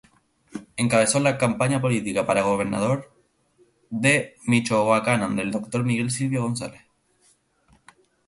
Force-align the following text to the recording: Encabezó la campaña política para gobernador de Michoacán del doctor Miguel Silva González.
Encabezó 0.77 1.19
la 1.19 1.37
campaña 1.37 1.79
política 1.79 2.25
para 2.25 2.41
gobernador 2.41 3.13
de 3.91 4.33
Michoacán 4.47 5.35
del 5.35 5.51
doctor 5.51 5.83
Miguel 5.83 6.09
Silva 6.09 6.41
González. 6.41 6.81